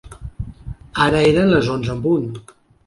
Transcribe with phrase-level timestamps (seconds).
[1.05, 2.29] Ara eren les onze en punt.